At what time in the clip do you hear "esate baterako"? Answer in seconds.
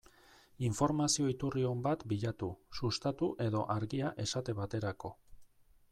4.25-5.17